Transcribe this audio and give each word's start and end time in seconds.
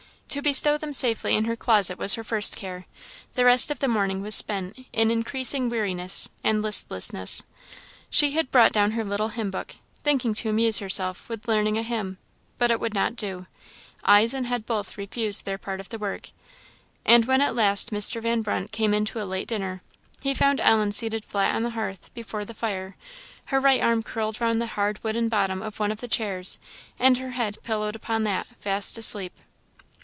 To 0.35 0.41
bestow 0.41 0.77
them 0.77 0.93
safely 0.93 1.35
in 1.35 1.43
her 1.43 1.57
closet 1.57 1.97
was 1.97 2.13
her 2.13 2.23
first 2.23 2.55
care; 2.55 2.85
the 3.33 3.43
rest 3.43 3.69
of 3.69 3.79
the 3.79 3.89
morning 3.89 4.21
was 4.21 4.33
spent 4.33 4.87
in 4.93 5.11
increasing 5.11 5.67
weariness 5.67 6.29
and 6.41 6.61
listlessness. 6.61 7.43
She 8.09 8.31
had 8.31 8.49
brought 8.49 8.71
down 8.71 8.91
her 8.91 9.03
little 9.03 9.27
hymn 9.27 9.51
book, 9.51 9.75
thinking 10.03 10.33
to 10.35 10.47
amuse 10.49 10.79
herself 10.79 11.27
with 11.27 11.49
learning 11.49 11.77
a 11.77 11.83
hymn, 11.83 12.17
but 12.57 12.71
it 12.71 12.79
would 12.79 12.93
not 12.93 13.17
do; 13.17 13.45
eyes 14.05 14.33
and 14.33 14.47
head 14.47 14.65
both 14.65 14.97
refused 14.97 15.43
their 15.43 15.57
part 15.57 15.81
of 15.81 15.89
the 15.89 15.99
work; 15.99 16.29
and 17.05 17.25
when 17.25 17.41
at 17.41 17.53
last 17.53 17.91
Mr. 17.91 18.21
Van 18.21 18.41
Brunt 18.41 18.71
came 18.71 18.93
in 18.93 19.03
to 19.03 19.21
a 19.21 19.27
late 19.27 19.49
dinner, 19.49 19.81
he 20.23 20.33
found 20.33 20.61
Ellen 20.61 20.93
seated 20.93 21.25
flat 21.25 21.53
on 21.53 21.63
the 21.63 21.71
hearth 21.71 22.09
before 22.13 22.45
the 22.45 22.53
fire, 22.53 22.95
her 23.47 23.59
right 23.59 23.81
arm 23.81 24.01
curled 24.01 24.39
round 24.39 24.61
the 24.61 24.67
hard 24.77 24.97
wooden 25.03 25.27
bottom 25.27 25.61
of 25.61 25.81
one 25.81 25.91
of 25.91 25.99
the 25.99 26.07
chairs, 26.07 26.57
and 26.97 27.17
her 27.17 27.31
head 27.31 27.57
pillowed 27.63 27.97
upon 27.97 28.23
that, 28.23 28.47
fast 28.61 28.97
asleep. 28.97 29.33